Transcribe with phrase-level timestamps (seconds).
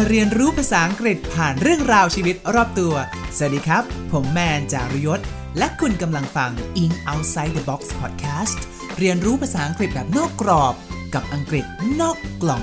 [0.00, 2.94] มาเรียนรู้ภาษาอังกฤษผ่านเรื่องราวชีวิตรอบตัว
[3.36, 5.20] สวัสดีครับ ผมแมนจารุยศ
[5.58, 6.50] และคุณกำลังฟัง
[6.82, 8.58] In Outside the Box Podcast
[8.98, 10.74] เรียนรู้ภาษาอังกฤษแบบนอกกรอบ
[11.14, 11.64] กับอังกฤษ
[12.00, 12.62] นอกกล่อง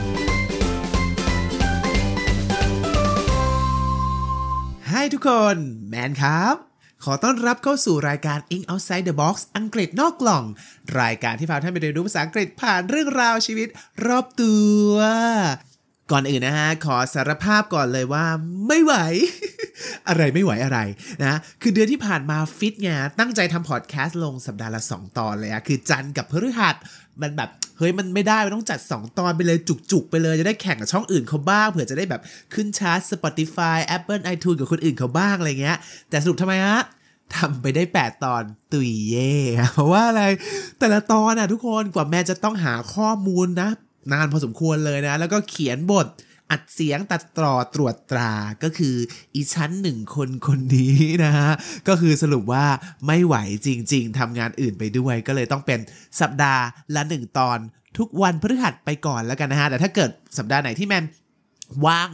[4.90, 5.56] ให้ทุกคน
[5.90, 6.56] แมนครับ
[7.04, 10.44] ขอต้อนรับเข้าสู่รายการ In Outside the Box อังกฤษนอกกล่อง
[11.02, 13.68] รายการที่พาท่านไปเรียนรู้ภาษาอังกฤษผ่านเรื่องราวชีวิต
[14.06, 14.54] รอบตั
[14.88, 14.94] ว
[16.12, 18.26] ก่อนอื่นนะฮะขอสารภาพก่อนเลยว่า
[18.68, 18.94] ไม่ไหว
[20.08, 20.80] อะไรไม่ไหวอะไร
[21.24, 22.90] นะคือเดือนที่ผ่านมาฟิตไง
[23.20, 26.76] ตั้งใจทำพอดแคสต์ลงสัปดาห์ละ 2 ตอนเลยอะคือจันกับพฤหัส
[27.22, 29.58] มันแบบเฮ้ยมันไม่ได้มันต้องจัด 2 ตอนไปเลย
[29.92, 32.22] จุกๆ ไปเลยจะได้แข่งกับช่องอื่นเขาบ้างเผื่อจะได้แบบ
[32.54, 35.78] ขึ้นชาร์ต Spotify Apple iTunes กับคนอื่นเขาบ้างอะไรเงี้ย
[36.10, 36.82] แต่สรุปทำไมฮะ
[37.36, 39.34] ทำไปได้ 8 ตอนตุยเย่
[39.74, 40.24] เพราะว่าอะไร
[40.80, 43.70] แต่ละตอนน่ะทุกคนกว่าแม่จะต้องหาข้อมูลนะ
[44.12, 46.08] นานพอสมควรเลยนะ แล้วก็เขียนบท
[46.52, 48.32] อัดเสียงตัดต่อตรวจตรา
[48.64, 48.96] ก็คือ
[49.36, 50.96] อีชั้นหนึ่งคนคนนี้
[51.26, 51.52] นะฮะ
[51.88, 52.66] ก็คือสรุปว่า
[53.08, 53.36] ไม่ไหว
[53.68, 55.80] จริง ๆทำงานอื่นไปด้วย ก็เลยต้องเป็น
[56.22, 56.64] สัปดาห์
[56.96, 57.60] ละหนึ่งตอน
[57.98, 61.06] ทุกวันพฤหัสไปก่อนแล้วกันนะฮะ แต่ถ้าเกิดสัปดาห์ไหนที่แมน
[61.86, 62.10] ว่าง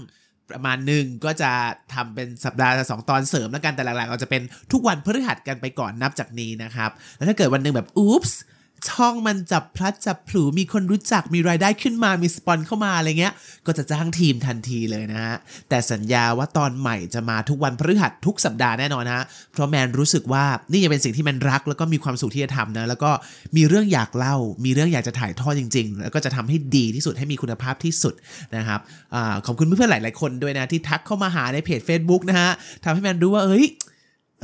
[0.50, 1.52] ประมาณหนึ่งก็จะ
[1.94, 8.40] ทำเป็นสัปดาห์ละสองตอนเสริมแล้วกันแต่หลักๆเราจะเป็นทุกวันพฤหัสกันไปก่อนนับจากนี้นะครับ แล้วถ้าเกิดวันหนึ่งแบบอุ๊ปส์
[8.89, 13.34] ช่องมันจับพลัดจับผลูมีคนรู้จักมีรายได้ขึ้นมามีสปอนเข้ามาอะไรเงี้ย
[13.66, 15.36] ก็จะจ้างทีมทันทีเลยนะฮะ
[15.70, 23.12] แต่สัญญาว่าตอนใหม่จะมาทุกวันพฤหัสทุกสัปดาห์แน่นอนฮะ เพราะแมนรู้สึกว่านี่ยังเป็นสิ่งที่แมนรัก แล้วก็มีความสุขที่จะทำนะ แล้วก็
[23.58, 28.14] มีเรื่องอยากเล่า มีเรื่องอยากจะถ่ายทอดจริง ๆ แล้วก็จะทำให้ดีที่สุดให้มีคุณภาพที่สุด
[28.58, 28.80] นะครับ
[29.16, 32.50] อขอบคุณเพื่อนๆหลาย ๆคนด้วยนะที่ทักเข้ามาหาในเพจ Facebook นะฮะ
[32.84, 33.66] ทำให้แมนรู้ว่าเอ้ย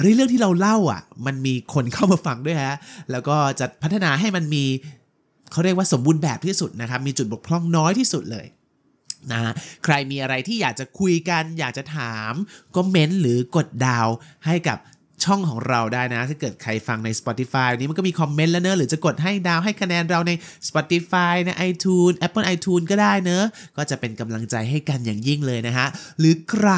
[0.02, 2.76] เรื่องที่เราเล่าอะ มันมีคนเข้ามาฟังด้วยฮะ
[3.12, 4.66] แล้วก็จะพัฒนาให้มันมี
[5.52, 8.46] เขาเรียกว่าสมบูรณ์แบบที่สุดนะครับ มีจุดบกพร่องน้อยที่สุดเลย
[9.32, 12.34] นะใครมีอะไรที่อยากจะคุยกัน อยากจะถาม
[12.76, 14.08] ก็เม้นหรือกดดาว
[14.46, 14.78] ให้กับ
[15.26, 20.32] ช่องของเราได้นะ ถ้าเกิดใครฟังใน Spotify นนี้มันก็มีคอมเมนต์แล้วเนอะหรือจะกดให้ดาวให้คะแนนเราใน
[20.68, 23.46] Spotify ใน iTunes Apple iTunes ก็ได้เนอะ
[23.78, 25.88] ก็จะเป็นกำลังใจให้กันอย่างยิ่งเลยนะฮะ
[26.20, 26.70] หรือใคร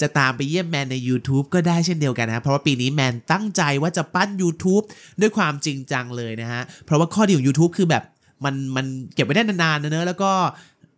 [0.00, 4.84] จะตามไปเยี่ยมแมนใน YouTube ก็ได้เช่นเดียวกันนะ เพราะว่าปีนี้แมนตั้งใจว่าจะปั้น YouTube
[5.20, 8.04] ด้วยความจริงจังเลยนะฮะ เพราะว่าข้อดีของ YouTube คือแบบ
[8.44, 10.32] มันมันเก็บไว้ได้นานๆนะเนอะแล้วก็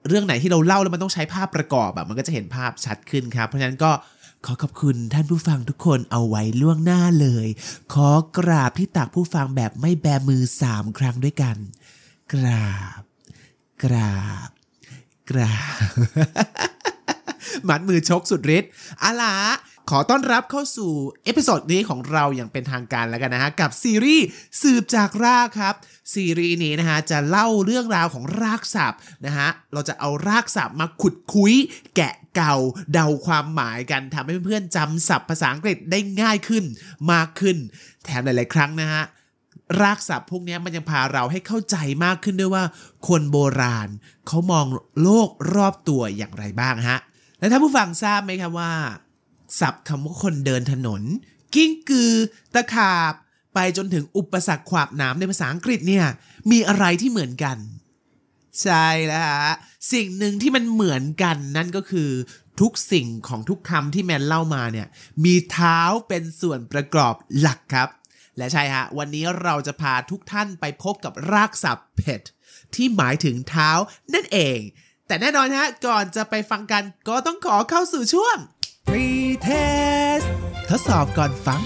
[0.09, 3.91] เรื่องไหนที่เราเล่าแล้วมันต้องใช้ภาพประกอบอะมันก็จะเห็นภาพชัดขึ้นครับ เพราะฉะนั้นก็
[4.45, 7.47] ขอขอบคุณท่านผู้ฟังทุกคนเอาไว้ล่วงหน้าเลย
[7.95, 11.57] ขอกราบที่ตักผู้ฟังแบบไม่แบมือสามครั้งด้วยกัน
[12.33, 13.03] กราบ
[13.85, 14.51] กราบ
[15.31, 15.57] กรา
[15.89, 15.91] บ
[17.69, 18.71] มัดมือชกสุดฤทธิ์
[19.03, 19.35] อะล่ะ
[19.91, 20.93] ขอต้อนรับเข้าสู่
[21.25, 24.27] episode นี้ของเราอย่างเป็นทางการแล้วกันนะฮะ กับซีรีส์
[24.63, 25.75] สืบจากรากครับ
[26.15, 31.55] ซีรีส์นี้นะฮะ จะเล่าเรื่องราวของรากศัพท์นะฮะ เราจะเอารากศัพท์มาขุดคุ้ย
[31.97, 32.57] แกะ เกา
[32.93, 36.65] เดาความหมายกันทำให้เพื่อนๆจำศัพท์ภาษาอังกฤษได้ง่ายขึ้น
[37.13, 37.57] มากขึ้น
[38.05, 39.05] แถมหลาย ๆ ครั้งนะฮะ
[39.81, 42.65] รากศัพท์พวกนี้มันยังพาเราให้เข้าใจมากขึ้นด้วยว่า
[43.09, 43.89] คนโบราณ
[44.27, 44.67] เขามอง
[45.03, 46.99] โลกรอบตัวอย่างไรบ้างฮะ
[47.39, 48.73] และถ้าผู้ฟังทราบไหมครับว่า
[49.61, 51.03] ศัพท์คำว่าคนเดินถนน
[51.55, 52.13] กิ้งกือ
[52.55, 53.15] ตะขาบ
[53.55, 56.07] ไปจนถึงอุปสรรคขวาบหนามในภาษาอังกฤษเนี่ย
[56.51, 57.57] มีอะไรที่เหมือนกัน
[58.63, 59.51] ใช่แล้วฮะ
[59.93, 62.11] สิ่งหนึ่งที่มันเหมือนกันนั่นก็คือ
[62.61, 64.87] ทุกสิ่งของทุกคำที่แมนเล่ามาเนี่ย
[65.25, 67.89] มีเท้าเป็นส่วนประกอบหลักครับ
[68.37, 72.23] และใช่ฮะวันนี้เราจะพาทุกท่านไปพบกับรากศัพท์ pet
[72.75, 73.71] ที่หมายถึงเท้า
[74.15, 74.59] นั่นเอง
[75.07, 78.37] แต่แน่นอนฮะก่อนจะไปฟังกันก็ต้องขอเข้าสู่ช่วง
[78.89, 80.27] Pre-test
[80.69, 81.63] ทดสอบก่อนฟัง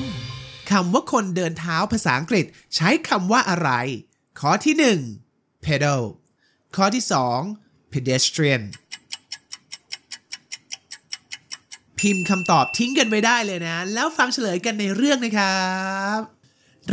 [0.71, 2.47] คำว่าคนเดินเท้าภาษาอังกฤษ
[2.77, 3.71] ใช้คำว่าอะไร
[4.41, 6.03] ข้อที่ 1 pedal
[6.77, 7.05] ข้อที่
[7.49, 8.63] 2 pedestrian
[11.99, 15.65] พิมพ์คำตอบทิ้งกันไว้ได้เลยนะ แล้วฟังเฉลยกันในเรื่องนะครั
[16.19, 16.21] บ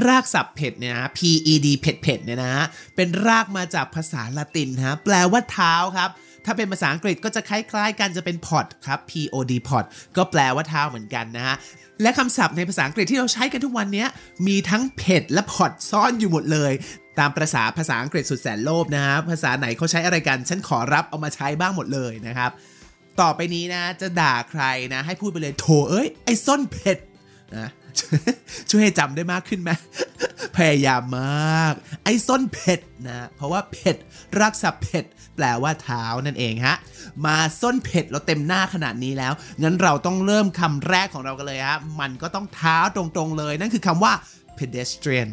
[0.07, 6.09] รากศัพท์เผ็ดเนี่ยนะ ped เผ็ดเผ็ดเนี่ยนะ เป็นรากมาจากภาษาละตินฮะแปลว่าเท้าครับ
[6.45, 9.85] ถ้าเป็นภาษาอังกฤษก็จะคล้ายๆกันจะเป็น pod ครับ pod pod
[10.17, 11.55] ก็แปลว่าเท้าเหมือนกันนะฮะ
[12.02, 14.05] และคำศัพท์ในภาษาอังกฤษที่เราใช้กันทุกวันนี้
[14.47, 16.73] มีทั้งเผ็ดและ pod ซ่อนอยู่หมดเลย
[17.19, 22.52] ตามประษาภาษาอังกฤษสุดแสนโลภนะฮะภาษาไหนเขาใช้อะไรกันฉันขอรับเอามาใช้บ้างหมดเลยนะครับ
[23.22, 26.97] ต่อไปนี้นะจะด่าใครนะให้พูดไปเลยโถเอ้ยไอ้ส้นเผ็ด
[27.58, 27.67] นะ
[28.69, 29.72] ช่วยให้จำได้มากขึ้นไหม
[30.58, 31.73] พยายามมาก
[32.03, 33.97] ไอ้ส้นเผ็ดนะเพราะว่าเผ็ด
[34.41, 35.05] รักษาเผ็ด
[35.35, 36.75] แปลว่าเท้านั่นเองฮะ
[37.25, 39.34] มาส้นเผ็ดเราเต็มหน้าขนาดนี้แล้ว
[39.64, 44.14] งั้นเราต้องเริ่มคำแรกของเรากันเลยฮะมันก็ต้องเท้าตรงๆเลย นั่นคือคำว่า
[44.58, 45.29] pedestrian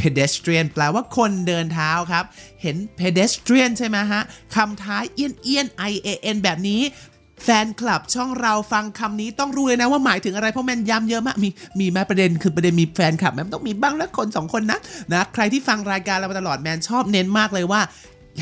[0.00, 2.24] pedestrian แปลว่าคนเดินเท้าครับ
[2.62, 4.22] เห็น pedestrian ใช่ไหมฮะ
[4.54, 6.82] คำท้ายเอียนเอียน i a n แบบนี้
[7.44, 11.48] แฟนคลับช่องเราฟังคำนี้ต้องรู้เลยนะว่าหมายถึงอะไรเพราะแมนย้ำเยอะมากมี
[11.80, 14.78] มีแม้ประเด็นคือประเด็นมีแฟนคลับแมนต้องมีบ้างแล้วคนสองคนนะ
[15.12, 17.80] นะใครที่ฟังรายการเรามาตลอดแมนชอบเน้นมากเลยว่า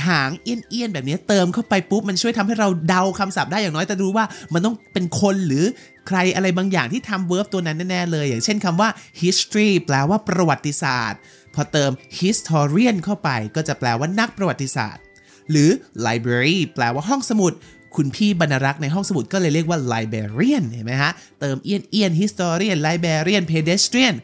[0.06, 4.24] หางเอี้ยนๆแบบนี้เติมเข้าไปปุ๊บมันช่วยทำให้เราเดาคำศัพท์ได้อย่างน้อยแต่รู้ว่า
[4.54, 5.64] มันต้องเป็นคนหรือ
[6.08, 8.88] ใครอะไรบางอย่างที่ทำเวิร์บตัวนั้นแน่ๆเลย อย่างเช่นคำว่า
[9.20, 11.20] history แปลว่าประวัติศาสตร์
[11.54, 11.90] พอเติม
[12.20, 15.02] historian เข้าไปก็จะแปลว่านักประวัติศาสตร์
[15.50, 15.70] หรือ
[16.06, 17.52] library แปลว่าห้องสมุด
[17.96, 24.16] คุณพี่บรรรักษ์ในห้องสมุดก็เลยเรียกว่า librarian เห็นไหมฮะ เติมเอียนเอียน historian librarian pedestrian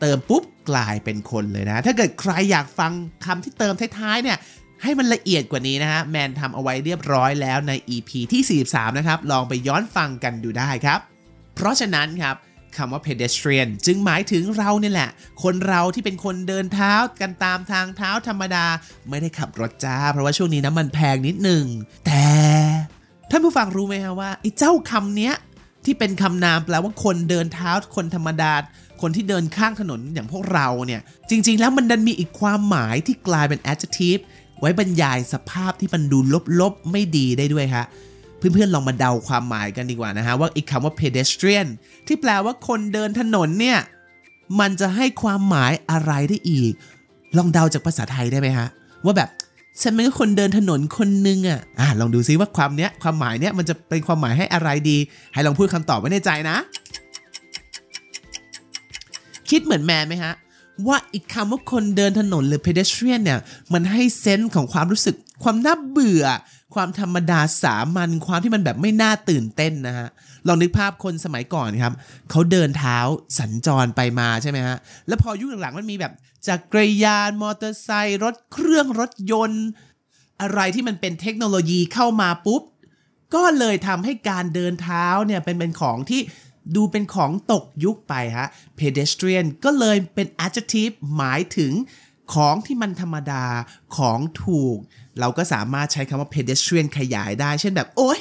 [0.00, 2.92] เติมปุ๊บกลายเป็นคนเลยนะ ถ้าเกิดใครอยากฟัง
[3.24, 4.38] คำที่เติมท้ายๆเนี่ย
[4.82, 11.00] ให้มันละเอียดกว่านี้นะฮะ แมนทำเอาไว้เรียบร้อยแล้วใน EP ที่ 43 นะครับ ลองไปย้อนฟังกันดูได้ครับ
[11.54, 12.36] เพราะฉะนั้นครับ
[12.76, 15.10] คำว่า pedestrian จึงหมายถึงเราเนี่ยแหละ
[15.42, 18.66] คนเราที่เป็นคนเดินเท้ากันตามทางเท้าธรรมดา
[19.08, 21.64] ไม่ได้ขับรถจ้า เพราะว่าช่วงนี้น้ำมันแพงนิดหนึ่ง
[22.06, 22.24] แต่
[23.30, 25.34] ท่านผู้ฟังรู้ไหมฮะว่าไอ้เจ้าคำเนี้ย
[25.84, 28.52] ที่เป็นคำนามแปลว่าคนเดินเท้าคนธรรมดา
[29.00, 34.22] คนที่เดินข้างถนนอย่างพวกเราเนี่ย จริง ๆ แล้วมันดันมีอีกความหมายที่กลายเป็น adjective
[34.60, 36.18] ไว้บรรยายสภาพที่มันดู
[36.60, 37.84] ลบๆ ไม่ดีได้ด้วยฮะ
[38.52, 41.68] เพื่อนๆลองมาเดาความหมายกันดีกว่านะฮะว่าอีกคำว่า pedestrian
[42.06, 43.78] ที่แปลว่าคนเดินถนนเนี่ย
[44.60, 46.72] มันจะให้ความหมายอะไรได้อีก
[47.36, 48.68] ลองเดาจากภาษาไทยได้ไหมฮะ
[49.04, 49.28] ว่าแบบ
[49.82, 54.98] ฉันเป็นคนเดินถนนคนหนึงอะอะลองดูซิว่าความเนี้ยความหมายเนี้ยมันจะเป็นความหมายให้อะไรดี
[55.32, 56.56] ให้ลองพูดคำตอบไว้ในใจนะ
[59.50, 60.32] คิดเหมือนแมนไหมฮะ
[60.86, 63.38] ว่าอีกคำว่าคนเดินถนนหรือ pedestrian เนี่ย
[63.72, 66.24] มันให้เซนส์ของความรู้สึกความน่าเบื่อ
[66.74, 70.08] ความธรรมดาสามัญความที่มันแบบไม่น่าตื่นเต้นนะฮะ
[70.46, 71.92] ลองนึกภาพคนสมัยก่อนครับ
[72.30, 72.98] เขาเดินเท้า
[73.38, 74.76] สัญจรไปมาใช่ไหมฮะ
[75.08, 76.12] แล้วพอยุคหลังๆมันมีแบบ
[76.48, 79.66] จักรยานมอเตอร์ไซค์รถเครื่องรถยนต์
[80.40, 82.62] อะไรที่มันเป็นเทคโนโลยีเข้ามาปุ๊บ
[83.34, 86.20] ก็เลยทำให้การเดินเท้าเนี่ยเป็นเป็นของที่
[86.76, 88.48] ดูเป็นของตกยุคไปฮะ
[88.78, 91.72] pedestrian ก็เลยเป็น adjective หมายถึง
[92.34, 93.44] ของที่มันธรรมดา
[93.96, 94.78] ของถูก
[95.20, 98.20] เราก็สามารถใช้คำว่า pedestrian ขยายได้ เช่นแบบ โอ๊ย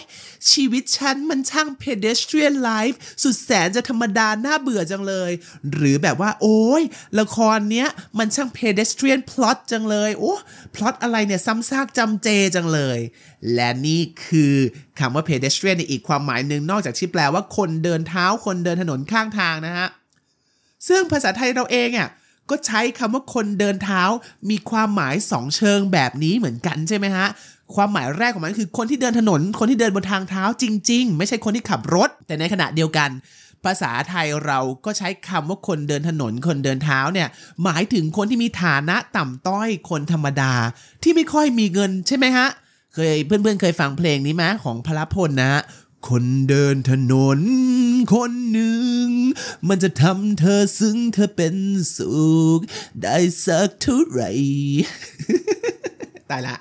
[0.51, 5.31] ชีวิตฉันมันช่าง pedestrian life สุดแสนจะธรรมดาน่าเบื่อจังเลย
[5.73, 6.83] หรือแบบว่า โอ๊ย
[7.19, 10.33] ละครเนี้ย มันช่าง pedestrian plot จังเลย โอ้
[10.75, 12.99] plot อะไรเนี่ย ซ้ำซากจำเจจังเลย
[13.53, 14.55] และนี่คือ
[14.99, 19.87] คำว่า pedestrian ในอีกความหมายหนึ่งนอกจากที่แปลว่าคนเดินเท้าคนเดินถนนข้างทางนะฮะ
[20.87, 22.09] ซึ่งภาษาไทยเราเองอะ
[22.49, 24.03] ก็ใช้คำว่าคนเดินเท้า
[24.49, 27.27] มีความหมายสองเชิงแบบนี้เหมือนกันใช่ไหมฮะ
[27.75, 33.09] ความหมายแรกของมันคือคนที่เดินถนน คนที่เดินบนทางเท้าจริง ๆ ไม่ใช่คนที่ขับรถ แต่ในขณะเดียวกัน
[33.65, 37.27] ภาษาไทยเราก็ใช้คำว่าคนเดินถนน คนเดินเท้าเนี่ย
[37.63, 40.53] หมายถึงคนที่มีฐานะต่ำต้อยคนธรรมดา
[41.03, 42.47] ที่ไม่ค่อยมีเงินใช่ไหมฮะ
[42.94, 45.61] เคยเพื่อนๆเคยฟังเพลงนี้ไหมของพลพลนะฮะ
[46.07, 47.39] คนเดินถนน
[48.13, 49.06] คนหนึ่ง
[49.68, 51.56] มันจะทำเธอซึ้งเธอเป็น
[51.98, 52.21] สุ
[52.57, 52.59] ข
[53.03, 54.31] ได้สักเท่าไหร่
[56.30, 56.56] ตายละ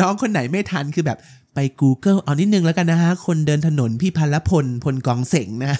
[0.00, 1.18] น้องคนไหนไม่ทันคือแบบ
[1.54, 5.74] ไป Google เอานิดนึงแล้วกันนะฮะ คนเดินถนนพี่พัลพล พลกองเสงนะ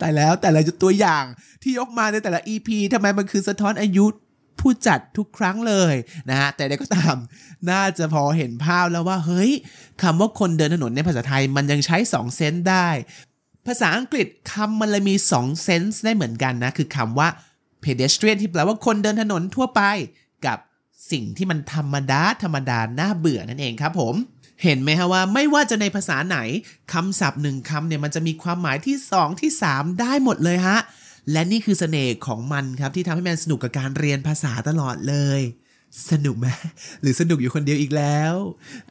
[0.00, 1.24] ตายแล้วแต่ละตัวอย่าง
[1.62, 4.06] ที่ยกมาในแต่ละ EP ทำไมมันคือสะท้อนอายุ
[4.60, 5.94] ผู้จัดทุกครั้งเลย
[6.30, 7.16] นะฮะ แต่ใดก็ตาม
[7.70, 9.50] น่าจะพอเห็นภาพแล้วว่า เฮ้ย
[10.02, 12.88] คำว่าคนเดินถนนในภาษาไทยมันยังใช้2เซนส์ได้
[13.66, 17.28] ภาษาอังกฤษคำมันเลยมี2เซนส์ได้เหมือนกันนะ คือคำว่า
[17.84, 19.82] pedestrian ที่แปลว่าคนเดินถนนทั่วไป
[20.46, 20.58] กับ
[21.10, 24.14] สิ่งที่มันธรรมดา ธรรมดา น่าเบื่อนั่นเองครับผม
[24.62, 26.38] เห็นไหมฮะว่าไม่ว่าจะในภาษาไหน
[26.92, 30.78] คำศัพท์หนึ่งคำเนี่ยมันจะมีความหมายที่ 2 ที่ 3 ได้หมดเลยฮะ
[31.32, 35.40] และนี่คือเสน่ห์ของมันครับที่ทำให้แมนสนุกกับการเรียนภาษาตลอดเลย
[36.10, 36.46] สนุกไหม
[37.00, 38.34] หรือสนุกอยู่คนเดียวอีกแล้ว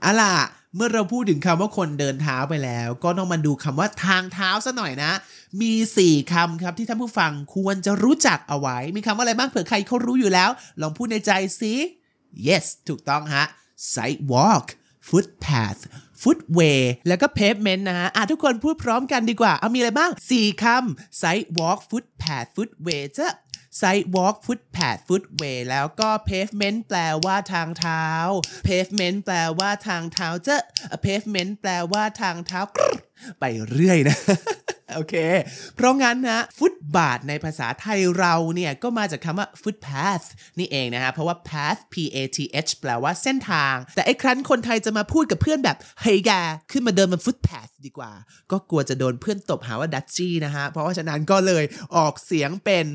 [0.03, 0.35] อะล่ะ
[0.75, 5.11] เมื่อเราพูดถึงคำว่าคนเดินเท้าไปแล้ว ก็ต้องมาดูคำว่าทางเท้าซะหน่อยนะ
[5.61, 10.49] มี 4คำครับที่ท่านผู้ฟังควรจะรู้จักเอาไว้ มีคำว่าอะไรบ้างเผื่อใครเขารู้อยู่แล้ว
[10.81, 11.73] ลองพูดในใจสิ
[12.47, 13.45] yes ถูกต้องฮะ
[13.93, 14.67] sidewalk
[15.09, 15.81] footpath
[16.21, 23.27] footway แล้วก็ pavement นะฮะอะทุกคนพูดพร้อมกันดีกว่า เอามีอะไรบ้าง 4คำ sidewalk footpath footway จะ
[23.79, 28.05] sidewalk footpath footway แล้วก็ pavement แปลว่าทางเท้า
[28.67, 30.57] pavement แปลว่าทางเท้าจะ
[31.05, 32.61] pavement แปลว่าทางเท้า
[33.39, 34.17] ไปเรื่อยนะ
[34.95, 35.15] โอเค
[35.75, 40.27] เพราะงั้นนะฟุตบาทในภาษาไทยเราเนี่ยก็มาจากคำว่า footpath
[40.59, 46.31] นี่เองนะฮะ เพราะว่า path p a t h แปลว่าเส้นทาง แต่ไอ้ครั้นคนไทยจะมาพูดกับเพื่อนแบบ เฮ้ยแก
[46.71, 48.11] ขึ้นมาเดินบน footpath ดีกว่า
[48.51, 51.63] ก็กลัวจะโดนเพื่อนตบหาว่าดัชจี้นะฮะ เพราะว่าฉะนั้นก็เลย
[51.95, 52.85] ออกเสียงเป็น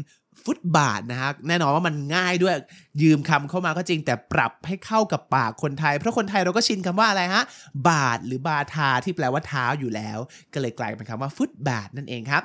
[0.45, 2.55] ฟุตบาทนะฮะแน่นอนว่ามันง่ายด้วย
[3.03, 7.45] ยืมคำเข้ามาก็จริง แต่ปรับให้เข้ากับปากคนไทย เพราะคนไทยเราก็ชินคำว่าอะไรฮะ
[7.89, 10.19] บาทหรือบาทาที่แปลว่าเท้าอยู่แล้ว
[10.53, 12.43] ก็เลยกลายเป็นคำว่าฟุตบาทนั่นเองครับ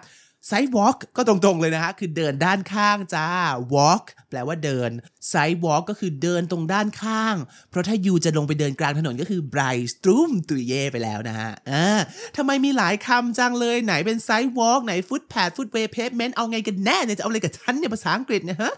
[0.48, 3.28] ไซด์วอลก็ตรงๆเลยนะฮะ คือเดินด้านข้างจ้า
[3.74, 4.92] walk แปลว่าเดิน
[5.30, 7.36] ไซด์วอล์กก็คือเดินตรงด้านข้าง
[7.70, 9.62] เพราะถ้ายูจะลงไปเดินกลางถนนก็คือไบร
[9.94, 12.00] สตรูมตุยเย่ไปแล้วนะฮะอ่า
[12.38, 18.74] ทำไมมีหลายคำจังเลยไหนเป็น sidewalk ไหน footpath footway pavement เอาไงกันแน่เนี่ยจะเอาอะไรกับฉันเนี่ยภาษาอังกฤษเนี่ยฮะ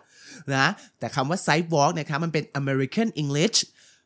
[0.55, 0.67] นะ
[0.99, 3.57] แต่คำว่า sidewalk นะครับมันเป็น American English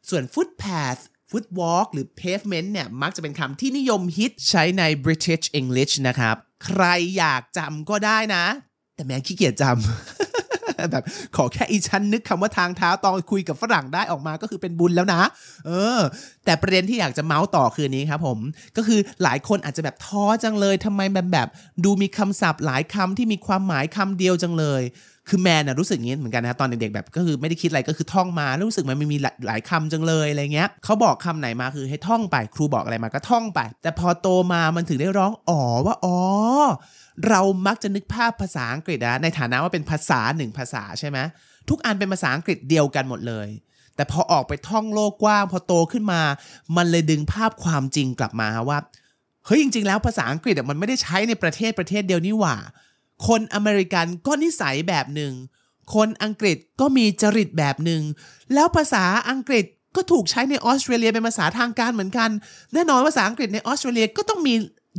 [0.10, 1.02] ส่วน footpath
[1.36, 6.84] footway หรือ pavement เนี่ยมักจะเป็นคำที่นิยมฮิตใช้ใน British English นะครับ ใคร
[7.18, 8.46] อยากจำก็ได้นะ
[8.96, 9.76] แต่แม่ขี้เกียจจำ
[10.92, 11.04] แบบ
[11.36, 15.22] ขอแค่อีชั้นนึกคำว่าทางเท้าตอนคุยกับฝรั่งได้ออกมาก็คือเป็นบุญแล้วนะ
[15.68, 16.00] เออ
[16.46, 18.40] แต่ประเด็นที่อยากจะเมาส์ต่อคืนนี้ครับผม
[18.78, 21.48] ก็คือหลายคนอาจจะแบบท้อจังเลยทำไมแบบแบบ
[21.84, 24.82] ดูมีคำศัพท์หลายคำที่มีความหมายคำเดียวจังเลย
[25.30, 29.18] คือแมนนะรู้สึกงี้เหมือนกันนะตอนเด็กๆแบบก็คือไม่ได้คิดอะไรก็คือท่องมาแล้วรู้สึกมันมี
[29.48, 36.18] หลายคำจังเลยอะไรเงี้ยเขาบอกคำไหนมาคือให้ท่องไปครูบอกอะไรมาก็ท่องไป แต่พอโตมามันถึงได้ร้องอ๋อว่าอ๋อ
[37.28, 41.18] เรามักจะนึกภาพภาษาอังกฤษนะในฐานะว่าเป็นภาษาหนึ่งภาษาใช่ไหม
[41.70, 43.48] ทุกอันเป็นภาษาอังกฤษเดียวกันหมดเลย
[43.96, 46.22] แต่พอออกไปท่องโลกกว้าง พอโตขึ้นมา
[46.78, 48.78] มันเลยดึงภาพความจริงกลับมาว่า
[49.46, 52.56] เฮ้ยจริง ๆ แล้วภาษาอังกฤษมันไม่ได้ใช้ในประเทศประเทศเดียวนี่หว่า
[53.28, 55.34] คนอเมริกันก็นิสัยแบบหนึ่ง
[55.96, 58.02] คนอังกฤษก็มีจริตแบบหนึ่ง
[58.54, 62.30] แล้วภาษาอังกฤษก็ถูกใช้ในออสเตรเลียเป็นภาษาทางการเหมือนกัน
[62.74, 64.54] แน่นอนภาษาอังกฤษในออสเตรเลียก็ต้องมี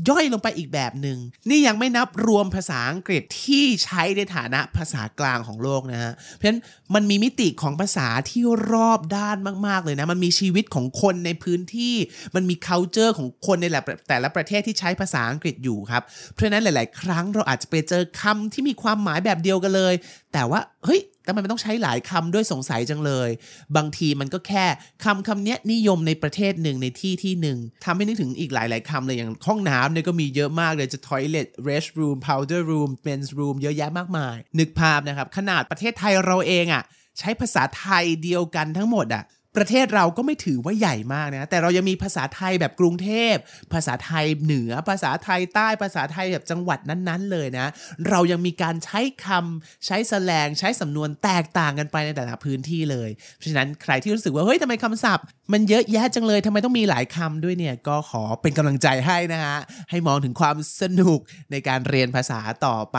[0.08, 6.60] ย่อยลงไปอีกแบบหนึ่งนี่ยังไม่นับรวมภาษาอังกฤษที่ใช้ในฐานะภาษากลางของโลกนะฮะเพราะฉะนั้น
[6.94, 9.36] มันมีมิติของภาษาที่รอบด้าน
[9.66, 11.94] มาก ๆ เลยนะ มันมีชีวิตของคนในพื้นที่
[12.34, 13.66] มันมี culture ของคนใน
[14.08, 19.94] แต่ละประเทศที่ใช้ภาษาอังกฤษอยู่ครับ เพราะฉะนั้นหลาย ๆ ครั้งเราอาจจะไปเจอคำที่มีความหมายแบบเดียวกันเลย
[20.36, 23.30] แต่ว่าเฮ้ยแต่มันต้องใช้หลายคำด้วยสงสัยจังเลย
[23.76, 24.66] บางทีมันก็แค่
[25.04, 36.82] คำคำนี้นิยมในประเทศหนึ่งในที่ที่หนึ่งทำให้นึกถึงอีกหลาย ๆคำเลยอย่างห้องน้ำเนี่ยก็มีเยอะมากเลยจะ toilet restroom powder room men's room เยอะแยะมากมาย นึกภาพนะครับ ขนาดประเทศไทยเราเองอะ่ะ
[37.18, 39.22] ใช้ภาษาไทยเดียวกันทั้งหมดอะ่ะ
[39.56, 43.34] ประเทศเราก็ไม่ถือว่าใหญ่มากนะ แต่เรายังมีภาษาไทยแบบกรุงเทพ
[43.72, 47.66] ภาษาไทยเหนือ ภาษาไทยใต้ ภาษาไทยแบบจังหวัดนั้นๆ เลยนะ
[48.08, 59.58] เรายังมีการใช้คำใช้แสลง ใช้สำนวนแตกต่างกันไปในแต่ละพื้นที่เลย เพราะฉะนั้นใครที่รู้สึกว่าเฮ้ยทำไมคำศัพท์ มันเยอะแยะจังเลยทำไมต้องมีหลายคำด้วยเนี่ย ก็ขอเป็นกำลังใจให้นะฮะ
[59.90, 61.18] ให้มองถึงความสนุก
[61.50, 62.96] ในการเรียนภาษาต่อไป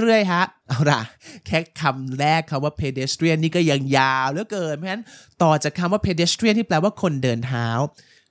[0.00, 1.02] เรื่อยๆฮะเอาล่ะ
[1.46, 5.04] แค่คำแรกคำว่า pedestrian นี่ก็ยังยาวเหลือเกิน เพราะฉะนั้น
[5.42, 7.68] ต่อจากคำว่า pedestrian ที่แปลว่าคนเดินเท้า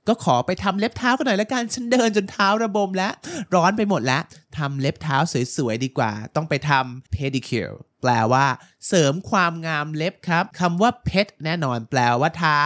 [0.08, 3.14] ก็ขอไปทำเล็บเท้ากันหน่อยละกันฉันเดินจนเท้าระบมแล้ว
[3.56, 4.22] ร้อนไปหมดแล้ว
[4.58, 5.18] ทำเล็บเท้า
[5.56, 8.46] สวยๆดีกว่า ต้องไปทำ pedicure แปลว่า
[8.88, 12.64] เสริมความงามเล็บครับคำว่า pet แน่นอนแปลว่าเท้า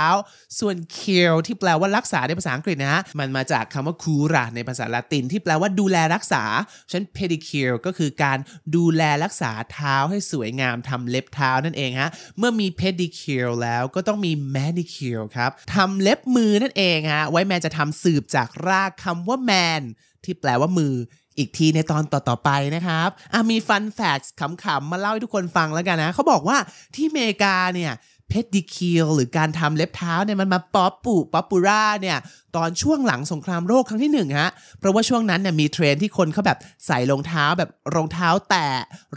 [0.59, 6.43] ส่วน cure ที่แปลว่ารักษาในภาษาอังกฤษนะฮะมันมาจากคำว่า cura ในภาษาละตินที่แปลว่าดูแลรักษา
[6.91, 8.37] ฉัน pedicure ก็คือการ
[8.75, 19.83] ดูแลรักษาเท้าให้สวยงามทำเล็บเท้านั่นเองฮะเมื่อมี pedicure แล้วก็ต้องมี manicure ครับทำเล็บมือนั่นเองฮะไว้แม่จะทำสืบจากรากคำว่า man
[20.25, 20.95] ที่แปลว่ามือ
[21.37, 23.09] อีกทีในตอนต่อๆไปนะครับ
[23.51, 26.57] มี fun fact ขำๆมาเล่าให้ทุกคนฟังแล้วกันนะเขาบอกว่า
[26.95, 27.93] ที่อเมริกาเนี่ย
[28.29, 32.17] pedicure หรือการทำเล็บเท้าเนี่ยมันมา popu popular เนี่ย
[32.55, 38.69] ตอนช่วงหลังสงครามโลกครั้งที่หนึ่งฮะเพราะว่าช่วงนั้นเนี่ยมีเทรนด์ที่คนเขาแบบใส่รองเท้าแบบรองเท้าแตะ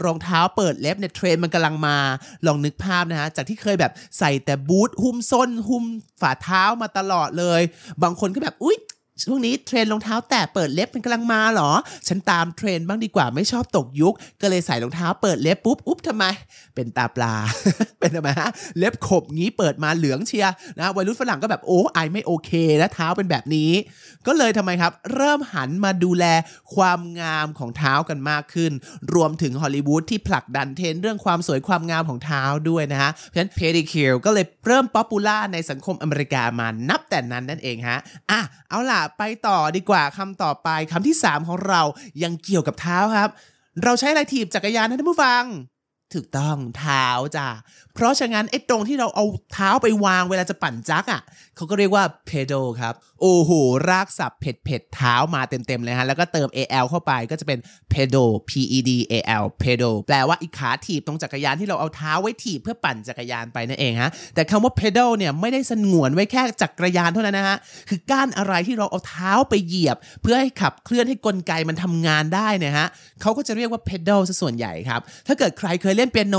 [0.03, 1.97] รองเท้าเปิดเล็บเนี่ยเทรนด์มันกำลังมา
[2.45, 5.83] ลองนึกภาพนะฮะจากที่เคยแบบใส่แต่บูตหุ้มส้นหุ้ม
[6.21, 7.61] ฝ่าเท้ามาตลอดเลย
[8.03, 8.77] บางคนก็แบบอุ๊ย
[9.23, 11.71] ช่วงนี้เทรนด์รองเท้าแตะเปิดเล็บมันกำลังมาหรอ
[12.07, 16.25] ฉันตามเทรนด์บ้างดีกว่าไม่ชอบตกยุค ก็เลยใส่รองเท้าเปิดเล็บปุ๊บอุ๊บทำไม
[16.75, 17.33] เป็นตาปลา
[17.99, 20.47] เป็นทำไมฮะเล็บขบงี้เปิดมาเหลืองเชียว
[20.79, 23.71] นะวัยรุ่นฝรั่งก็แบบโอ้ I ไม่โอเคนะเท้าเป็นแบบนี้
[24.27, 26.25] ก็เลยทำไมครับ เริ่มหันมาดูแล
[26.75, 28.71] ความงามของเท้ากันมากขึ้น
[29.13, 37.97] รวมถึงฮอลลีวูดที่ผลักดันเทรนด์เรื่องความสวยความงามของเท้าด้วยนะฮะเพราะฉะนั้น pedicure ก็เลยเริ่ม popular ในสังคมอเมริกามานับแต่นั้นนั่นเองฮะ
[38.31, 41.81] อะเอาล่ะไปต่อดีกว่าคำต่อไปคำที่ 3 ของเรา
[42.23, 43.29] ยังเกี่ยวกับเท้าครับ
[43.83, 45.43] เราใช้อะไรถีบจักรยานท่านผู้ฟัง
[46.13, 47.47] ถูกต้องเท้าจ้ะ
[47.95, 51.21] เพราะฉะนั้นไอ้ตรงที่เราเอาเท้าไปวางเวลาจะปั่นจักอะ
[51.55, 53.51] เขาก็เรียกว่า pedal ครับ โอ้โห
[53.89, 57.59] รากศัพท์เผ็ดเผ็ดเท้ามาเต็มๆเลยฮะ แล้วก็เติม al เข้าไปก็จะเป็น
[57.93, 67.57] pedal p e d a l pedal แปลว่าอีกขาถีบตรงจักรยานที่เราเอาเท้าไว้ถีบเพื่อปั่นจักรยานไปนั่นเองฮะ แต่คำว่า pedal เนี่ยไม่ได้สงวนไว้แค่จักรยานเท่านั้นนะฮะ
[67.89, 72.87] คือก้านอะไรที่เราเอาเท้าไปเหยียบ เพื่อให้ขับเคลื่อนให้กลไกมันทำงานได้เนี่ยฮะ
[73.21, 76.37] เขาก็จะเรียกว่า pedal ซะส่วนใหญ่ครับ ถ้าเกิดใครเคยเล่นเปียโน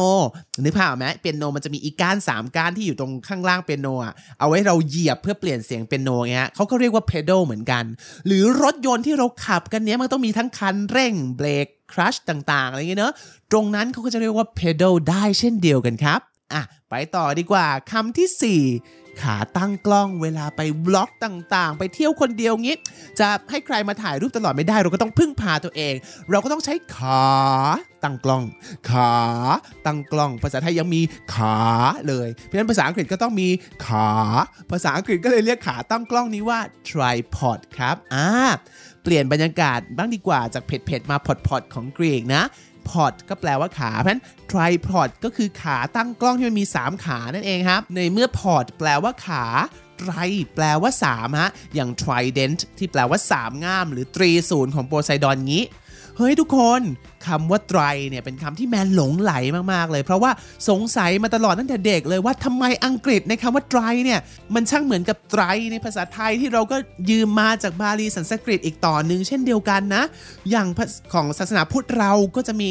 [0.65, 7.85] นึกภาพไหมเปียโนมันจะมีอีกก้าน3ก้านที่อยู่ตรงข้างล่างเปียโนอะเอาไว้เราเหยียบเพื่อเปลี่ยนเสียงเปียโนเงี้ยเขาก็เรียกว่าเพดลเหมือนกัน
[8.27, 13.15] หรือรถยนต์ที่เราขับกันเนี้ยมันต้องมีทั้งคันเร่งเบรกครัชต่างๆอะไรเงี้ยเนอะ
[13.53, 16.21] ตรงนั้นเขาก็จะเรียกว่าเพดลได้เช่นเดียวกันครับ
[16.53, 22.77] อะไปต่อดีกว่าคำที่ 4 ขาตั้งกล้องเวลาไปบล็อกต่างๆ ไปเที่ยวคนเดียวงี้
[23.21, 25.95] จะให้ใครมาถ่ายรูปตลอดไม่ได้ เราก็ต้องพึ่งพาตัวเอง
[26.31, 27.25] เราก็ต้องใช้ขา
[28.05, 28.45] ตั้งกล้อง
[28.91, 29.13] ขา
[29.87, 31.01] ตั้งกล้อง ภาษาไทยยังมี
[31.35, 31.59] ขา
[32.09, 33.49] เลย เพราะฉะนั้นภาษาอังกฤษก็ต้องมี
[33.87, 34.11] ขา
[34.71, 38.29] ภาษาอังกฤษก็เลยเรียกขาตั้งกล้องนี้ว่า tripod ครับอ่า
[39.03, 42.43] เปลี่ยนบรรยากาศบ้างดีกว่าจากเผ็ดๆมาพอดๆของกรีกนะ
[42.91, 49.45] พอดก็แปลว่าขา เพราะฉะนั้น tripod ก็คือขาตั้งกล้องที่มันมี 3 ขานั่นเองครับ ในเมื่อ pod แปลว่าขา
[49.99, 50.13] ไตร
[50.55, 55.65] แปลว่า3ฮะ อย่าง trident ที่แปลว่า 3 ง่าม หรือตรีศูนย์ของโปไซดอนงี้
[56.21, 56.81] เฮ้ยทุกคน
[57.27, 59.33] คำว่าไตรเนี่ยเป็นคำที่แมนหลงไหล
[59.73, 60.31] มากๆเลย เพราะว่า
[60.69, 64.21] สงสัยมาตลอดตั้งแต่เด็กเลยว่าทำไมอังกฤษในคำว่าไตรเนี่ย
[64.55, 66.77] มันช่างเหมือนกับไตรในภาษาไทยที่เราก็
[67.11, 70.03] ยืมมาจากบาลีสันสกฤตอีกต่อหนึ่งเช่นเดียวกันนะ
[70.51, 70.69] อย่าง
[71.13, 72.71] ของศาสนาพุทธเราก็จะมี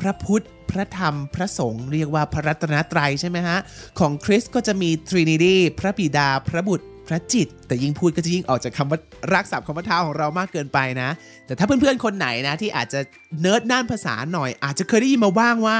[0.00, 3.58] พระพุทธพระธรรมพระสงฆ์เรียกว่าพระรัตนตรัยใช่ไหมฮะ
[3.98, 8.98] ของคริสก็จะมี Trinity พระบิดาพระบุตร พระจิต แต่ยิ่งพูดก็จะยิ่งออกจากคำว่า
[9.32, 11.10] รากศัพท์คำว่าเท้าของเรามากเกินไปนะ
[11.46, 13.00] แต่ถ้าเพื่อนๆคนไหนนะที่อาจจะ
[13.40, 15.78] เนิร์ดด้านภาษาหน่อย อาจจะเคยได้ยินมาบ้างว่า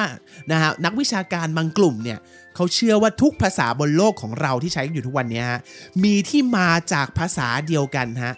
[0.53, 2.19] นะฮะนักวิชาการบางกลุ่มเนี่ย
[2.57, 5.61] เขาเชื่อว่าทุกภาษาบนโลกของเราที่ใช้อยู่ทุกวันนี้ฮะ
[6.05, 8.35] มีที่มาจากภาษาเดียวกันฮะ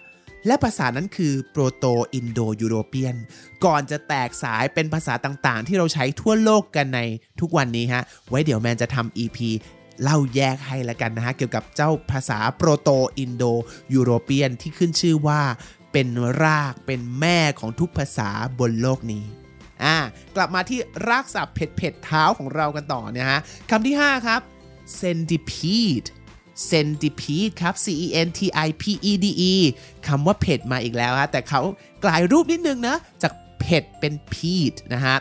[0.46, 3.16] และภาษานั้นคือ Proto-Indo-European
[3.64, 7.00] ก่อนจะแตกสายเป็นภาษาต่างๆ ที่เราใช้ทั่วโลกกันใน
[7.40, 9.38] ทุกวันนี้ฮะ ไว้เดี๋ยวแมนจะทำ EP
[10.02, 13.44] เล่าแยกให้ละกันนะฮะ เกี่ยวกับเจ้าภาษาโปรโตอินโด
[13.94, 15.42] ยูโรเปียนที่ขึ้นชื่อว่า
[15.92, 16.08] เป็น
[16.44, 19.24] รากเป็นแม่ของทุกภาษาบนโลกนี้
[19.84, 19.96] อ่า
[20.36, 24.40] กลับมาที่รากศัพท์เผ็ดๆเท้าของเรากันต่อนะฮะคำที่ 5 ครับ
[25.00, 26.08] centipede
[26.70, 29.54] centipede ครับ c e n t i p e d e
[30.06, 31.60] คำว่าเผ็ดมาอีกแล้วฮะแต่เขา
[32.04, 35.16] กลายรูปนิดนึงนะ จากเผ็ดเป็น pede นะฮะ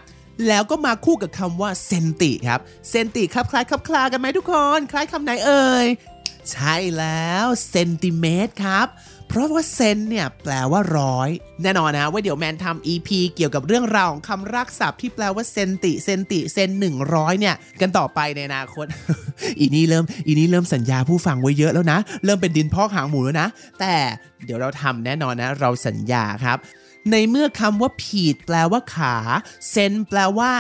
[0.47, 5.87] แล้วก็มาคู่กับคำว่าเซนติครับ เซนติครับคล้ายครับคลากันไหมทุกคน คล้ายคำไหนเอ่ย
[6.51, 8.87] ใช่แล้วเซนติเมตรครับ
[9.27, 11.29] เพราะว่าเซนเนี่ยแปลว่าร้อย
[11.63, 18.85] แน่นอนนะว่าเดี๋ยวแมนทำ EP เกี่ยวกับเรื่องราวของคำรากศัพท์ที่แปลว่าเซนติเซนติเซนหนึ่งร้อยเนี่ยกันต่อไปในอนาคต
[19.59, 23.48] อีนี่เริ่มอีนี่เริ่มสัญญาผู้ฟังไว้เยอะแล้วนะ เริ่มเป็นดินพอกหางหมูแล้วนะ
[23.79, 23.96] แต่
[24.46, 26.57] เดี๋ยวเราทำแน่นอนนะ เราสัญญาครับ
[27.11, 29.16] ในเมื่อคำว่าผีดแปลว่าขา
[29.70, 30.51] เซนแปลว่า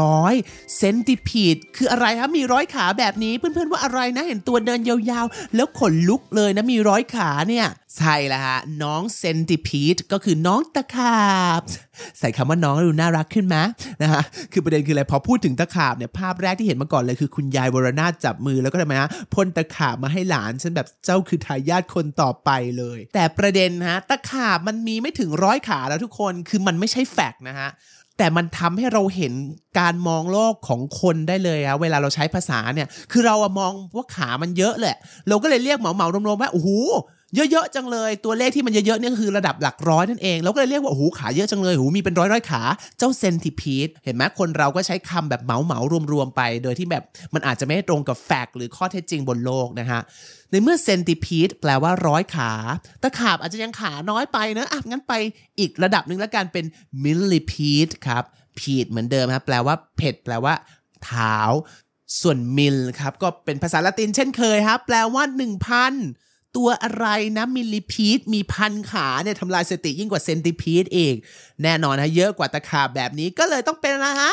[0.00, 11.28] 100เซนติพีดคืออะไรครับมีร้อยขาแบบนี้เพื่อนๆว่าอะไรนะเห็นตัวเดินยาวๆ แล้วขนลุกเลยนะมีร้อยขาเนี่ยใช่แล้วฮะ น้องเซนติพีดก็คือน้องตะขา
[11.60, 11.62] บ
[12.18, 13.56] ใส่คำว่าน้องดูน่ารักขึ้นไหม
[14.02, 14.22] นะฮะ
[14.52, 27.68] คือประเด็นคืออะไรพอพูดถึงตะขาบเนี่ยภาพแรกที่เห็นมาก่อนเลยคือคุณยายวรนาถจับมือแล้วก็ทำไมฮะพ่นตะขาบมาให้หลานฉันแบบเจ้าคือทายาทคนต่อไปเลย แต่ประเด็นฮะตะขาบมันมีไม่ถึงร้อยขาแล้วทุกคนคือมันไม่ใช่แฟกนะฮะ
[28.18, 29.32] แต่มันทำให้เราเห็น
[29.78, 34.96] การมองโลกของคนได้เลยอะเวลาเราใช้ภาษาเนี่ย คือเราอะมองว่าขามันเยอะแหละ
[35.28, 36.70] เราก็เลยเรียกเหมาเหมารวมๆว่าโอ้โห
[37.34, 42.62] เยอะๆจังเลย ตัวเลขที่มันเยอะๆเนี่ยคือระดับหลักร้อยนั่นเองเราก็เลยเรียกว่าโอ้โหขาเยอะจังเลยโอ้โหมีเป็นร้อยๆขา
[42.98, 45.78] เจ้าเซนติพีดเห็นไหมคนเราก็ใช้คำแบบเหมาเหมา
[46.12, 47.02] รวมๆไป โดยที่แบบ
[47.34, 50.00] มันอาจจะไม่ตรงกับ fact หรือข้อเท็จจริงบนโลกนะฮะ
[50.50, 52.52] ในเมื่อ centipede แปลว่าร้อยขา
[53.02, 55.14] ตะขาบอาจจะยังขาน้อยไปเนอะอะงั้นไป
[55.58, 56.64] อีกระดับหนึ่งแล้วกันเป็น
[57.04, 58.24] millipede ครับ
[58.58, 60.54] pede เหมือนเดิมครับแปลว่า ped แปลว่า
[61.04, 61.38] เท้า
[62.20, 67.06] ส่วน mill ครับก็เป็นภาษาละตินเช่นเคยครับแปลว่า 1,000 ตัวอะไร
[67.36, 71.14] นะ millipede มีพันขาเนี่ยทำลายสติยิ่งกว่า centipede เอง
[71.62, 74.32] แน่นอนฮะเยอะกว่าตะขาบแบบนี้ก็เลยต้องเป็นนะฮะ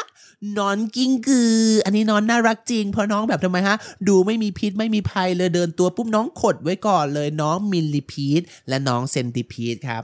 [0.58, 10.04] นอนกิ้งกือ อันนี้นอนน่ารักจริง เพราะน้องแบบทำไมฮะ ดูไม่มีพิษไม่มีภัยเลยเดินตัวปุ๊บน้องขดไว้ก่อนเลยน้องมิลลิพีดและน้องเซนติพีดครับ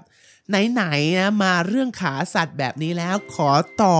[0.73, 3.49] ไหนๆนะมาเรื่องขาสัตว์แบบนี้แล้วขอ
[3.83, 3.97] ต่อ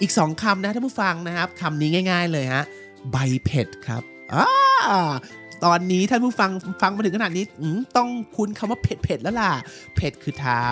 [0.00, 2.62] อีกสองคำนะท่านผู้ฟังนะครับคำนี้ง่าย ๆ เลยฮะ
[3.10, 4.02] ใบเผ็ดครับ
[4.34, 4.46] อ่า
[5.64, 6.50] ตอนนี้ท่านผู้ฟัง
[6.82, 7.44] ฟังมาถึงขนาดนี้
[7.96, 9.52] ต้องคุ้นคำว่าเผ็ดเผ็ดแล้วล่ะ
[9.96, 10.62] เผ็ดคือเท้า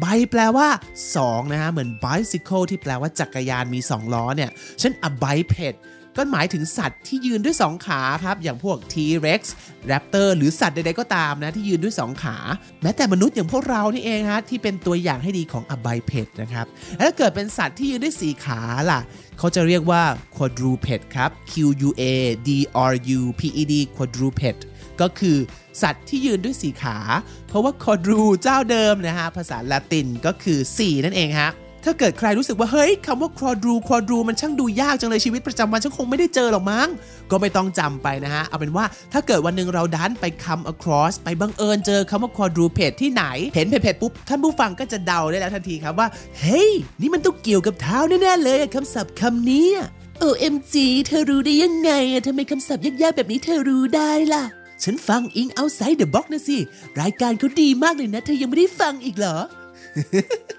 [0.00, 0.68] ใบแปลว่า
[1.10, 5.74] 2 นะฮะ เหมือน bicycle ที่แปลว่าจักรยานมี 2 ล้อเนี่ยเช่น a bike เผ็ด
[6.16, 9.40] ก็หมายถึงสัตว์ที่ยืนด้วย 2 ขาครับ อย่างพวก T-Rex
[9.90, 12.36] Raptor หรือสัตว์ใดๆก็ตามนะ ที่ยืนด้วย 2 ขา
[12.82, 16.66] แม้แต่มนุษย์อย่างพวกเรานี่เองฮะที่เป็นตัวอย่างให้ดีของอบายเพดนะครับ
[16.98, 18.60] แล้วถ้าเกิดเป็นสัตว์ที่ยืนด้วย4ขา
[18.90, 19.00] ล่ะ
[19.38, 20.02] เขาจะเรียกว่า
[20.36, 21.52] quadruped ครับ Q
[21.88, 22.02] U A
[22.48, 22.50] D
[22.90, 24.60] R U P E D quadruped
[25.00, 25.36] ก็คือ
[25.82, 26.98] สัตว์ที่ยืนด้วยสีขา
[27.48, 31.50] เพราะว่าคอดรูเจ้าเดิมนะฮะภาษาละตินก็คือ 4 นั่นเองฮะ
[31.86, 36.88] ถ้าเกิดใครรู้สึกว่าเฮ้ยคำว่าคอดรูคอดรูมันช่างดูยากจังเลยชีวิตประจำวันฉันคงไม่ได้เจอหรอกมั้ง
[37.30, 46.08] ก็ไม่ต้องจำไปนะฮะ เอาเป็นว่าถ้าเกิดวันหนึ่งเราดันไปคำ across ไปบังเอิญเจอคำว่า quadruped ที่ไหน เห็นเพจปุ๊บ ท่านผู้ฟังก็จะเดาได้แล้วทันทีครับว่า
[46.40, 46.70] เฮ้ย
[47.00, 49.68] นี่มันต้องเกี่ยวกับเท้าแน่ๆเลยคำศัพท์คำนี้
[50.22, 50.74] OMG
[51.06, 54.44] เธอรู้ได้ยังไงอะทำไมคำศัพท์ยากๆแบบนี้เธอรู้ได้ล่ะ
[54.84, 56.58] ฉันฟังอิง Outside the Box นะสิ
[57.00, 59.38] รายการเขาดีมากเลยนะ เธอยังไม่ได้ฟังอีกเหรอ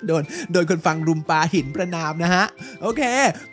[0.08, 2.46] โดนโดนคนฟังรุมปาหินประนามนะฮะ
[2.82, 3.02] โอเค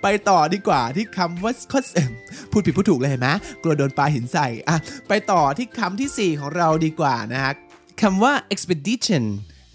[0.03, 1.87] ไปต่อดีกว่าที่คำว่าคอส
[2.50, 3.29] พูดผิดพูดถูกเลยเห็นไหม
[3.62, 4.77] กลัวโดนปาหินใส่อะ
[5.09, 7.53] ไปต่อที่คำที่ 4 ของเราดีกว่านะฮะ
[8.03, 9.24] คำว่า expedition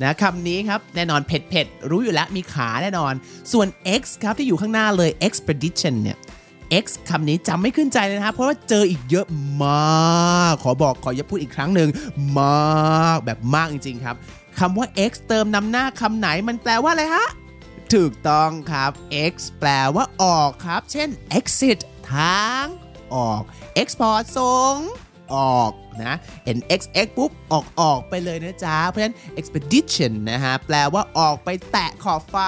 [0.02, 3.14] นะคำนี้ครับแน่นอนเผ็ดเผ็ดรู้อยู่แล้วมีขาแน่นอน
[3.52, 3.68] ส่วน
[4.02, 6.18] x ครับที่อยู่ข้างหน้าเลย expedition เนี่ย
[6.84, 9.28] X คำนี้จำไม่ขึ้นใจเลยนะครับ เพราะว่าเจออีกเยอะ
[9.64, 11.90] มาก ขอบอกขออย่าพูดอีกครั้งหนึ่ง
[12.40, 14.16] มากแบบมากจริงๆครับ
[14.60, 17.28] คำว่า X เติมนำหน้าคำไหนมันแปลว่าอะไรฮะ
[17.94, 18.92] ถูกต้องครับ
[19.32, 21.78] X แปลว่าออกครับ เช่น exit
[22.12, 22.66] ทาง
[23.16, 23.42] ออก
[23.82, 24.76] export ส่ง
[25.36, 25.72] ออก
[26.04, 32.48] นะเห็น xx ปุ๊บ ออกออกไปเลยนะจ๊ะ เพราะฉะนั้น expedition นะฮะ แปลว่าออกไปแตะขอบฟ้า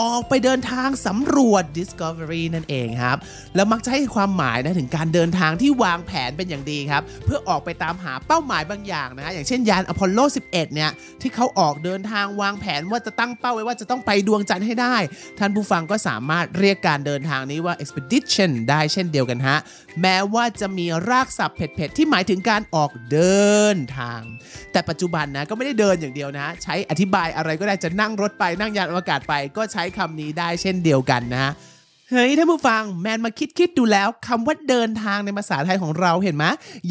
[0.00, 3.16] ออกไปเดินทางสำรวจ discovery นั่นเองครับ
[3.56, 14.96] แล้วมักจะให้ความหมายนะถึงการเดินทางที่วางแผนเป็นอย่างดีครับ เพื่อออกไปตามหาเป้าหมายบางอย่างนะฮะอย่างเช่นยานอพอลโล 11 เนี่ย ที่เขาออกเดินทางวางแผนว่าจะตั้งเป้าไว้ว่าจะต้องไปดวงจันทร์ให้ได้
[15.38, 19.58] ท่านผู้ฟังก็สามารถเรียกการเดินทางนี้ว่า expedition ได้เช่นเดียวกันฮะ
[20.00, 24.22] แม้ว่าจะมีรากศัพท์เผ็ดๆที่หมายถึงการออกเดินทาง
[24.72, 31.52] แต่ปัจจุบันนะก็ไม่ได้เดินอย่างเดียวนะ ใช้อธิบายอะไรก็ได้จะนั่งรถไปนั่งยานอวกาศไป ก็ใช้คำนี้ได้เช่นเดียวกันนะ
[32.14, 36.44] เฮ้ยท่านผู้ฟังแมนมาคิดคิดดูแล้วคำว่าเดินทางในภาษาไทยของเราเห็นไหม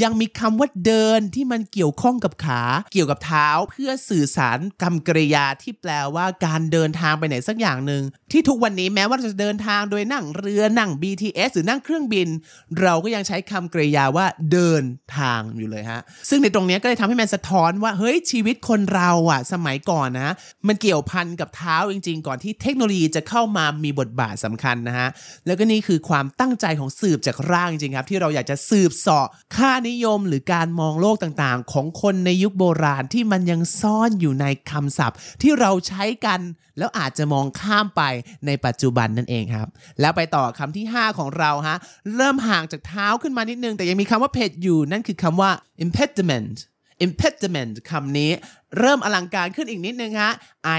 [0.03, 12.27] ยังมีคำว่าเดินที่มันเกี่ยวข้องกับขา เกี่ยวกับเท้า เพื่อสื่อสารกรรมกริยาที่แปลว่าการเดินทางไปไหนสักอย่างหนึ่งที่ทุกวันนี้แม้ว่าเราจะเดินทางโดยนั่งเรือนั่ง BTS หรือนั่งเครื่องบิน
[12.81, 14.83] เราก็ยังใช้คำกริยาว่าเดิน
[15.17, 20.33] ทางอยู่เลยฮะซึ่งในตรงนี้ก็เลยทำให้แมนสะท้อนว่าเฮ้ยชีวิตคนเราอะสมัยก่อนนะ
[20.67, 25.09] มันเกี่ยวพันกับเท้าจริง ๆ ก่อนที่เทคโนโลยีจะเข้ามามีบทบาทสำคัญนะฮะ
[25.45, 36.41] แล้วก็นี่คือความตั้งใจของสืบจากร่างจริงครับ ที่เราอยากจะสืบเสาะค่านิยมหรือการมองโลกต่างๆ ของคนในยุคโบราณที่มันยังซ่อนอยู่ในคำศัพท์ ที่เราใช้กัน
[36.77, 38.01] แล้วอาจจะมองข้ามไป
[38.45, 39.67] ในปัจจุบันนั่นเองครับ
[39.99, 41.77] แล้วไปต่อคำที่ 5 ของเราฮะ
[42.15, 45.51] เริ่มห่างจากเท้าขึ้นมานิดนึง แต่ยังมีคำว่าเพจอยู่นั่นคือคำว่า
[45.85, 46.55] impediment
[47.05, 48.31] impediment คำนี้
[48.79, 50.31] เริ่มอลังการขึ้นอีกนิดนึงฮะ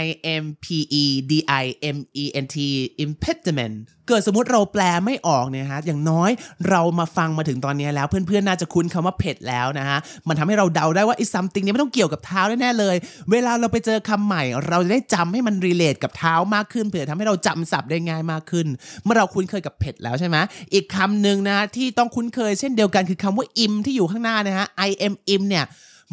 [0.03, 0.05] I
[0.43, 0.67] M P
[1.03, 1.33] E D
[1.63, 1.65] I
[1.97, 2.57] M E N T
[3.05, 3.77] impediment
[4.09, 6.31] เกิดสมมติเราแปลไม่ออกเนี่ยฮะ อย่างน้อย
[6.71, 12.97] เรามาฟังมาถึงตอนนี้แล้วเพื่อนๆ น่าจะคุ้นคำว่าเผ็ดแล้วนะฮะ มันทำให้เราเดาได้ว่าไอ้ something นี้ไม่ต้องเกี่ยวกับเท้าแน่ๆเลย
[13.31, 18.67] เวลาเราไปเจอคำใหม่ เราจะได้จำให้มัน relate กับเท้ามากขึ้นเผื่อทำให้เราจำศัพท์ได้ง่ายมากขึ้น
[19.05, 20.37] เมื่อเราคุ้นเคยกับเผ็ดแล้วใช่ไหม
[20.75, 25.67] อีกคำหนึ่งนะที่ต้องคุ้นเคยเช่นเดียวกันคือคำว่า im ที่อยู่ข้างหน้านะฮะ I M im เนี่ย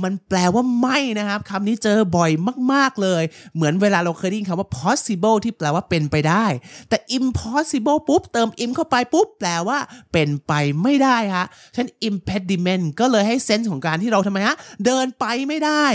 [0.03, 2.31] มันแปลว่าไม่นะครับคำนี้เจอบ่อย
[2.71, 3.23] มาก ๆ เลย
[3.55, 6.45] เหมือนเวลาเราเคยได้ยินคำว่า possible ที่แปลว่าเป็นไปได้
[6.89, 9.77] แต่ impossible ปุ๊บ เติม im เข้าไปปุ๊บ แปลว่า
[10.11, 15.85] เป็นไปไม่ได้ฮะฉะนัน impediment ก็เลยให้เซนส์ของการที่เราทำไมฮะเดินไปไม่ได้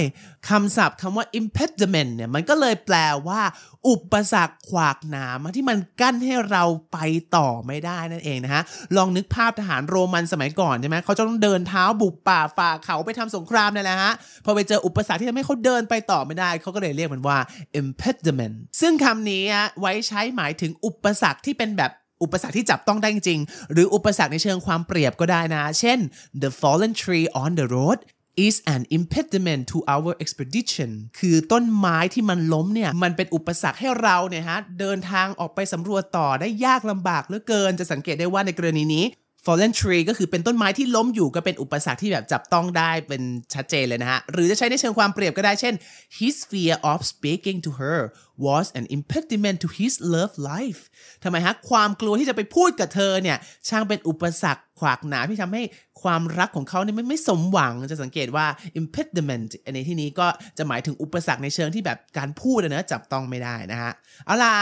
[0.49, 2.97] คำศัพท์คำว่า impediment เนี่ยมันก็เลยแปล
[3.29, 3.41] ว่า
[3.89, 6.99] อุปสรรคขวากหนามที่มันกั้นให้เราไป
[7.37, 8.63] ต่อไม่ได้นั่นเองนะฮะ
[8.97, 14.13] ลองนึกภาพทหารโรมันสมัยก่อนใช่ไหมเขาจะต้องเดินเท้าบุกป่าฝ่าเขาไปทำสงครามนี่แหละฮะ
[14.45, 17.39] พอไปเจออุปสรรคที่ทำให้เขาเดินไปต่อไม่ได้ เขาก็เลยเรียกมันว่า
[17.81, 19.43] impediment ซึ่งคำนี้
[19.81, 23.41] ไว้ใช้หมายถึงอุปสรรคที่เป็นแบบอุปสรรคที่จับต้องได้จริง
[23.73, 25.99] หรืออุปสรรคในเชิงความเปรียบก็ได้นะ เช่น
[26.43, 28.01] the fallen tree on the road
[28.47, 39.05] is an impediment to our expedition คือต้นไม้ที่มันล้มเนี่ย มันเป็นอุปสรรคให้เราเนี่ยฮะ เดินทางออกไปสำรวจต่อได้ยากลำบากเหลือเกิน จะสังเกตได้ว่าในกรณีนี้
[39.45, 43.23] fallen tree ก็คือเป็นต้นไม้ที่ล้มอยู่ก็เป็นอุปสรรคที่แบบจับต้องได้เป็น
[43.55, 45.75] ชัดเจนเลยนะฮะ หรือจะใช้ในเชิงความเปรียบก็ได้เช่น
[46.19, 48.01] his fear of speaking to her
[48.47, 50.81] was an impediment to his love life
[51.25, 53.37] ทำไมฮะ ความกลัวที่จะไปพูดกับเธอเนี่ย
[53.69, 55.63] ช่างเป็นอุปสรรคขวากหนาที่ทำให้
[56.03, 58.47] ความรักของเขาเนี่ยไม่ไม่สมหวังจะสังเกตว่า
[58.81, 60.27] impediment ในที่นี้ก็
[60.59, 63.93] จะหมายถึงอุปสรรคในเชิงที่แบบการพูดนะจับต้องไม่ได้นะฮะ
[64.27, 64.55] เอาล่ะ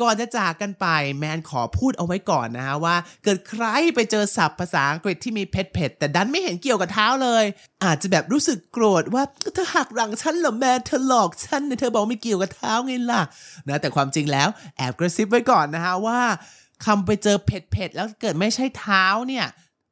[0.00, 0.86] ก่อนจะจากกันไป
[1.18, 7.44] แมนขอพูดเอาไว้ก่อนนะฮะว่า เกิดใครไปเจอศัพท์ภาษาอังกฤษที่มีเพ็ดเผ็ดแต่ดันไม่เห็นเกี่ยวกับเท้าเลย
[7.84, 9.22] อาจจะแบบรู้สึกโกรธว่า
[9.54, 13.22] เธอหักหลังฉันเหรอแมนเธอหลอกฉันเนี่ยเธอบอกไม่เกี่ยวกับเท้าไงล่ะ
[13.68, 16.20] นะแต่ความจริงแล้วแอบกระซิบไว้ก่อนนะฮะว่า
[16.84, 19.46] คำไปเจอเผ็ดเผ็ดแล้วเกิดไม่ใช่เท้าเนี่ย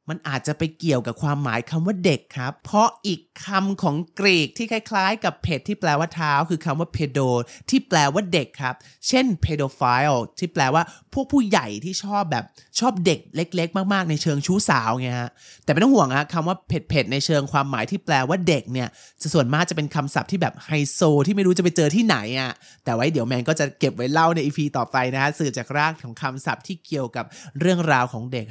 [0.09, 7.27] มันอาจจะไปเกี่ยวกับความหมายคำว่าเด็กครับ เพราะอีกคำของกรีกที่คล้าย ๆ กับเพดที่แปลว่าเท้า คือคำว่า pedo
[7.69, 8.75] ที่แปลว่าเด็กครับ
[9.07, 12.45] เช่น pedophile ที่แปลว่าพวกผู้ใหญ่ที่ชอบแบบ
[12.79, 15.31] ชอบเด็กเล็ก ๆ มากๆ ในเชิงชู้สาวไงฮะ
[15.63, 18.87] แต่ไม่ต้องห่วงฮะคำว่าเผ็ดๆในเชิงความหมายที่แปลว่าเด็กเนี่ย
[19.21, 22.51] จะส่วนมากจะเป็นคำศัพท์ที่แบบไฮโซที่ไม่รู้จะไปเจอที่ไหนอะ
[22.83, 27.25] แต่ไว้เดี๋ยวแมนก็จะเก็บไว้เล่าในอีพีต่อไปนะฮะสื่อจากรากของคำศัพท์ที่เกี่ยวกับ
[27.59, 28.45] เรื่องราวของเด็ก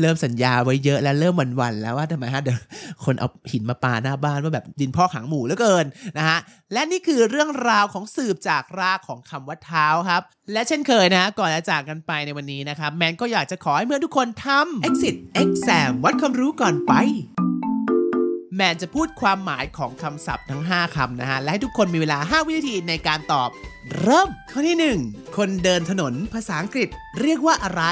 [0.00, 2.58] เริ่มสัญญาไว้เยอะแล้วเริ่มหวันๆแล้วว่าทำไมฮะเดี๋ยว
[3.04, 5.84] คนเอาหินมาปาหน้าบ้านว่าแบบดินพ่อขังหมูเหลือเกิน
[6.18, 6.38] นะฮะ
[6.72, 16.92] และนี่คือเรื่องราวของสืบจากรากของคำว่าเท้าครับ และเช่นเคยนะก่อนจะจากกันไปในวันนี้นะครับแมนก็อยากจะขอให้เมื่อทุกคนทำ exit exam วัดความรู้ก่อนไป
[18.56, 23.48] แมนจะพูดความหมายของคำศัพท์ทั้ง 5คำนะฮะ และให้ทุกคนมีเวลา 5 วินาทีในการตอบ
[24.00, 26.88] เริ่ม ข้อที่ 1 คนเดินถนนภาษาอังกฤษ
[27.20, 27.82] เรียกว่าอะไร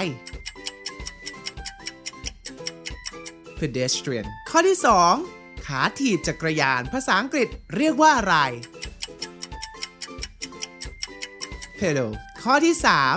[3.59, 4.79] pedestrian ข้อที่
[5.23, 8.37] 2 ขาถีบจักรยาน ภาษาอังกฤษเรียกว่าอะไร
[11.79, 12.11] pedal
[12.43, 12.75] ข้อที่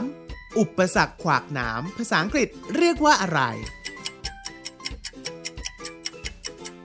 [0.07, 2.47] 3 อุปสรรคขวากหนาม ภาษาอังกฤษ
[2.77, 3.41] เรียกว่าอะไร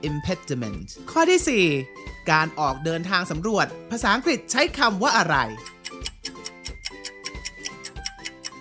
[0.09, 5.37] impediment ข้อที่ 4 การออกเดินทางสำรวจ ภาษาอังกฤษใช้คำว่าอะไร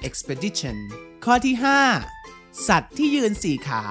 [0.09, 0.77] expedition
[1.25, 1.55] ข้อที่
[2.11, 3.83] 5 สัตว์ที่ยืนสี่ขา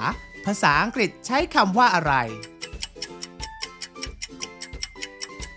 [0.46, 2.14] ภาษาอังกฤษใช้คำว่าอะไร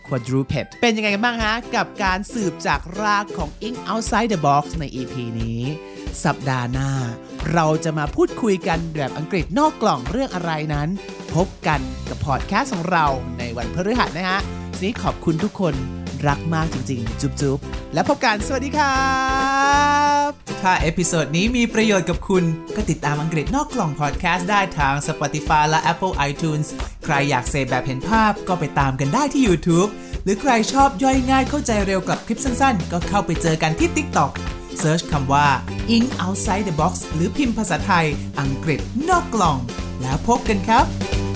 [0.07, 5.61] quadruped เป็นยังไงกันบ้างฮะ กับการสืบจากรากของ Ink Outside the Box ใน EP นี้
[6.25, 6.91] สัปดาห์หน้า
[7.53, 10.89] เราจะมาพูดคุยกันแบบอังกฤษนอกกล่องเรื่องอะไรนั้น
[11.35, 13.05] พบกันกับพอดแคสต์ของเรา
[13.39, 14.39] ในวันพฤหัสนะฮะ
[14.81, 15.75] นี้ขอบคุณทุกคน
[16.27, 19.01] รักมากจริง ๆ จุ๊บๆ แล้วพบกัน สวัสดีครั
[20.29, 22.43] บ ถ้า episode นี้มีประโยชน์กับคุณ
[22.75, 26.67] ก็ติดตามอังกฤษนอกกล่องพอดแคสต์ได้ทาง Spotify และ Apple iTunes
[27.05, 29.89] ใครอยากเสพแบบเห็นภาพก็ไปตามกันได้ที่ YouTube
[30.23, 34.31] หรือใครชอบย่อยง่ายเข้าใจเร็วกับคลิปสั้นๆ ก็เข้าไปเจอกันที่ TikTok
[34.79, 35.47] เซิร์ชคำว่า
[35.95, 38.05] In Outside the Box หรือพิมพ์ภาษาไทย
[38.39, 39.57] อังกฤษนอกกล่อง
[40.01, 41.26] แล้วพบกันครับ